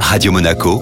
Radio 0.00 0.32
Monaco, 0.32 0.80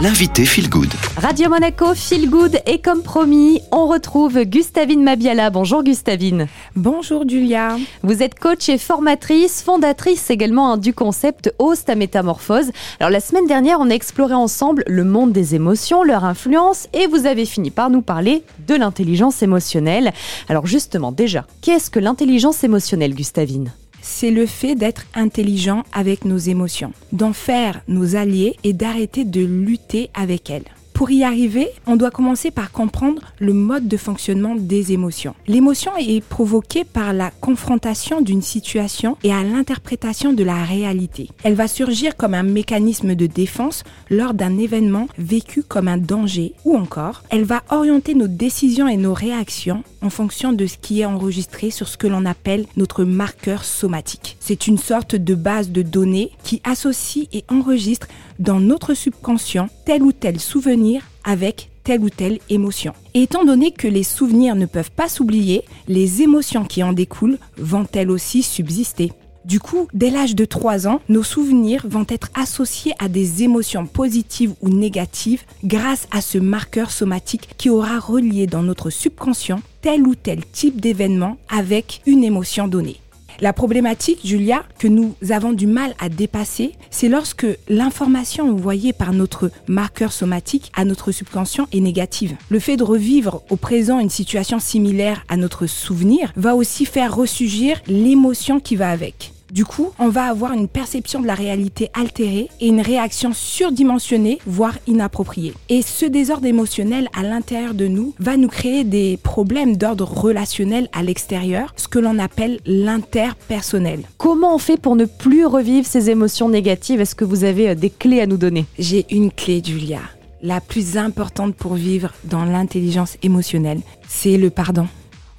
l'invité 0.00 0.44
Feel 0.44 0.68
Good. 0.68 0.92
Radio 1.16 1.48
Monaco, 1.48 1.94
Feel 1.94 2.28
Good 2.28 2.60
et 2.66 2.80
comme 2.80 3.02
promis, 3.02 3.60
on 3.72 3.86
retrouve 3.86 4.44
Gustavine 4.44 5.02
Mabiala. 5.02 5.50
Bonjour 5.50 5.82
Gustavine. 5.82 6.46
Bonjour 6.76 7.28
Julia. 7.28 7.76
Vous 8.02 8.22
êtes 8.22 8.38
coach 8.38 8.68
et 8.68 8.78
formatrice, 8.78 9.62
fondatrice 9.62 10.30
également 10.30 10.72
hein, 10.72 10.76
du 10.76 10.94
concept 10.94 11.52
Host 11.58 11.90
à 11.90 11.94
Métamorphose. 11.94 12.70
Alors 13.00 13.10
la 13.10 13.20
semaine 13.20 13.46
dernière, 13.46 13.78
on 13.80 13.90
a 13.90 13.94
exploré 13.94 14.34
ensemble 14.34 14.84
le 14.86 15.04
monde 15.04 15.32
des 15.32 15.54
émotions, 15.54 16.04
leur 16.04 16.24
influence 16.24 16.88
et 16.92 17.06
vous 17.06 17.26
avez 17.26 17.46
fini 17.46 17.70
par 17.70 17.90
nous 17.90 18.02
parler 18.02 18.42
de 18.68 18.74
l'intelligence 18.74 19.42
émotionnelle. 19.42 20.12
Alors 20.48 20.66
justement, 20.66 21.10
déjà, 21.10 21.46
qu'est-ce 21.62 21.90
que 21.90 21.98
l'intelligence 22.00 22.62
émotionnelle, 22.64 23.14
Gustavine? 23.14 23.72
C'est 24.02 24.30
le 24.30 24.46
fait 24.46 24.74
d'être 24.74 25.06
intelligent 25.14 25.84
avec 25.92 26.24
nos 26.24 26.38
émotions, 26.38 26.92
d'en 27.12 27.32
faire 27.32 27.80
nos 27.88 28.16
alliés 28.16 28.56
et 28.64 28.72
d'arrêter 28.72 29.24
de 29.24 29.44
lutter 29.44 30.10
avec 30.14 30.50
elles. 30.50 30.75
Pour 30.96 31.10
y 31.10 31.24
arriver, 31.24 31.68
on 31.86 31.96
doit 31.96 32.10
commencer 32.10 32.50
par 32.50 32.72
comprendre 32.72 33.20
le 33.38 33.52
mode 33.52 33.86
de 33.86 33.98
fonctionnement 33.98 34.54
des 34.56 34.94
émotions. 34.94 35.34
L'émotion 35.46 35.92
est 35.98 36.24
provoquée 36.24 36.84
par 36.84 37.12
la 37.12 37.30
confrontation 37.30 38.22
d'une 38.22 38.40
situation 38.40 39.18
et 39.22 39.30
à 39.30 39.42
l'interprétation 39.42 40.32
de 40.32 40.42
la 40.42 40.64
réalité. 40.64 41.28
Elle 41.44 41.52
va 41.52 41.68
surgir 41.68 42.16
comme 42.16 42.32
un 42.32 42.42
mécanisme 42.42 43.14
de 43.14 43.26
défense 43.26 43.84
lors 44.08 44.32
d'un 44.32 44.56
événement 44.56 45.06
vécu 45.18 45.62
comme 45.62 45.88
un 45.88 45.98
danger 45.98 46.54
ou 46.64 46.78
encore, 46.78 47.24
elle 47.28 47.44
va 47.44 47.62
orienter 47.68 48.14
nos 48.14 48.26
décisions 48.26 48.88
et 48.88 48.96
nos 48.96 49.12
réactions 49.12 49.84
en 50.00 50.08
fonction 50.08 50.54
de 50.54 50.66
ce 50.66 50.78
qui 50.78 51.02
est 51.02 51.04
enregistré 51.04 51.70
sur 51.70 51.88
ce 51.88 51.98
que 51.98 52.06
l'on 52.06 52.24
appelle 52.24 52.64
notre 52.78 53.04
marqueur 53.04 53.64
somatique. 53.64 54.38
C'est 54.40 54.66
une 54.66 54.78
sorte 54.78 55.14
de 55.14 55.34
base 55.34 55.68
de 55.68 55.82
données 55.82 56.30
qui 56.42 56.62
associe 56.64 57.26
et 57.34 57.44
enregistre 57.50 58.06
dans 58.38 58.60
notre 58.60 58.94
subconscient 58.94 59.68
tel 59.84 60.02
ou 60.02 60.12
tel 60.12 60.40
souvenir 60.40 60.85
avec 61.24 61.70
telle 61.84 62.00
ou 62.00 62.10
telle 62.10 62.38
émotion. 62.50 62.92
Et 63.14 63.22
étant 63.22 63.44
donné 63.44 63.70
que 63.70 63.88
les 63.88 64.02
souvenirs 64.02 64.56
ne 64.56 64.66
peuvent 64.66 64.90
pas 64.90 65.08
s'oublier, 65.08 65.62
les 65.88 66.22
émotions 66.22 66.64
qui 66.64 66.82
en 66.82 66.92
découlent 66.92 67.38
vont 67.56 67.86
elles 67.92 68.10
aussi 68.10 68.42
subsister. 68.42 69.12
Du 69.44 69.60
coup, 69.60 69.86
dès 69.94 70.10
l'âge 70.10 70.34
de 70.34 70.44
3 70.44 70.88
ans, 70.88 71.00
nos 71.08 71.22
souvenirs 71.22 71.86
vont 71.88 72.04
être 72.08 72.30
associés 72.34 72.94
à 72.98 73.08
des 73.08 73.44
émotions 73.44 73.86
positives 73.86 74.54
ou 74.60 74.68
négatives 74.68 75.44
grâce 75.62 76.08
à 76.10 76.20
ce 76.20 76.38
marqueur 76.38 76.90
somatique 76.90 77.50
qui 77.56 77.70
aura 77.70 78.00
relié 78.00 78.48
dans 78.48 78.64
notre 78.64 78.90
subconscient 78.90 79.60
tel 79.82 80.04
ou 80.04 80.16
tel 80.16 80.44
type 80.46 80.80
d'événement 80.80 81.36
avec 81.48 82.02
une 82.06 82.24
émotion 82.24 82.66
donnée. 82.66 82.96
La 83.40 83.52
problématique, 83.52 84.20
Julia, 84.24 84.64
que 84.78 84.88
nous 84.88 85.14
avons 85.30 85.52
du 85.52 85.66
mal 85.66 85.94
à 85.98 86.08
dépasser, 86.08 86.72
c'est 86.90 87.08
lorsque 87.08 87.46
l'information 87.68 88.50
envoyée 88.50 88.94
par 88.94 89.12
notre 89.12 89.50
marqueur 89.68 90.12
somatique 90.12 90.72
à 90.74 90.84
notre 90.84 91.12
subconscient 91.12 91.66
est 91.72 91.80
négative. 91.80 92.36
Le 92.48 92.58
fait 92.58 92.76
de 92.76 92.84
revivre 92.84 93.42
au 93.50 93.56
présent 93.56 94.00
une 94.00 94.10
situation 94.10 94.58
similaire 94.58 95.24
à 95.28 95.36
notre 95.36 95.66
souvenir 95.66 96.32
va 96.36 96.54
aussi 96.54 96.86
faire 96.86 97.14
ressurgir 97.14 97.80
l'émotion 97.86 98.58
qui 98.58 98.76
va 98.76 98.90
avec. 98.90 99.35
Du 99.56 99.64
coup, 99.64 99.90
on 99.98 100.10
va 100.10 100.24
avoir 100.26 100.52
une 100.52 100.68
perception 100.68 101.18
de 101.22 101.26
la 101.26 101.34
réalité 101.34 101.88
altérée 101.94 102.50
et 102.60 102.68
une 102.68 102.82
réaction 102.82 103.32
surdimensionnée, 103.32 104.38
voire 104.46 104.76
inappropriée. 104.86 105.54
Et 105.70 105.80
ce 105.80 106.04
désordre 106.04 106.44
émotionnel 106.44 107.08
à 107.18 107.22
l'intérieur 107.22 107.72
de 107.72 107.86
nous 107.86 108.12
va 108.18 108.36
nous 108.36 108.48
créer 108.48 108.84
des 108.84 109.16
problèmes 109.16 109.78
d'ordre 109.78 110.04
relationnel 110.04 110.90
à 110.92 111.02
l'extérieur, 111.02 111.72
ce 111.78 111.88
que 111.88 111.98
l'on 111.98 112.18
appelle 112.18 112.60
l'interpersonnel. 112.66 114.02
Comment 114.18 114.54
on 114.54 114.58
fait 114.58 114.76
pour 114.76 114.94
ne 114.94 115.06
plus 115.06 115.46
revivre 115.46 115.86
ces 115.86 116.10
émotions 116.10 116.50
négatives? 116.50 117.00
Est-ce 117.00 117.14
que 117.14 117.24
vous 117.24 117.44
avez 117.44 117.70
euh, 117.70 117.74
des 117.74 117.88
clés 117.88 118.20
à 118.20 118.26
nous 118.26 118.36
donner? 118.36 118.66
J'ai 118.78 119.06
une 119.08 119.32
clé, 119.32 119.62
Julia. 119.64 120.00
La 120.42 120.60
plus 120.60 120.98
importante 120.98 121.54
pour 121.54 121.76
vivre 121.76 122.12
dans 122.24 122.44
l'intelligence 122.44 123.16
émotionnelle, 123.22 123.80
c'est 124.06 124.36
le 124.36 124.50
pardon. 124.50 124.86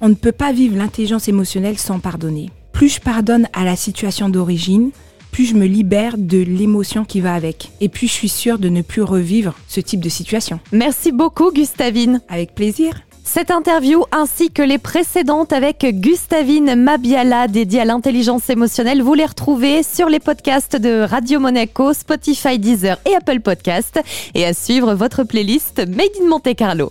On 0.00 0.08
ne 0.08 0.14
peut 0.14 0.32
pas 0.32 0.52
vivre 0.52 0.76
l'intelligence 0.76 1.28
émotionnelle 1.28 1.78
sans 1.78 2.00
pardonner 2.00 2.50
plus 2.78 2.94
je 2.94 3.00
pardonne 3.00 3.48
à 3.54 3.64
la 3.64 3.74
situation 3.74 4.28
d'origine, 4.28 4.92
plus 5.32 5.46
je 5.46 5.56
me 5.56 5.66
libère 5.66 6.14
de 6.16 6.38
l'émotion 6.38 7.04
qui 7.04 7.20
va 7.20 7.34
avec. 7.34 7.72
Et 7.80 7.88
puis 7.88 8.06
je 8.06 8.12
suis 8.12 8.28
sûre 8.28 8.60
de 8.60 8.68
ne 8.68 8.82
plus 8.82 9.02
revivre 9.02 9.54
ce 9.66 9.80
type 9.80 9.98
de 9.98 10.08
situation. 10.08 10.60
Merci 10.70 11.10
beaucoup 11.10 11.50
Gustavine. 11.50 12.20
Avec 12.28 12.54
plaisir. 12.54 12.92
Cette 13.24 13.50
interview 13.50 14.04
ainsi 14.12 14.52
que 14.52 14.62
les 14.62 14.78
précédentes 14.78 15.52
avec 15.52 15.84
Gustavine 15.90 16.76
Mabiala 16.76 17.48
dédiée 17.48 17.80
à 17.80 17.84
l'intelligence 17.84 18.48
émotionnelle, 18.48 19.02
vous 19.02 19.14
les 19.14 19.26
retrouvez 19.26 19.82
sur 19.82 20.08
les 20.08 20.20
podcasts 20.20 20.76
de 20.76 21.00
Radio 21.00 21.40
Monaco, 21.40 21.92
Spotify, 21.92 22.60
Deezer 22.60 22.96
et 23.10 23.16
Apple 23.16 23.40
Podcast 23.40 24.00
et 24.36 24.46
à 24.46 24.54
suivre 24.54 24.94
votre 24.94 25.24
playlist 25.24 25.78
Made 25.88 26.14
in 26.22 26.28
Monte 26.28 26.54
Carlo. 26.54 26.86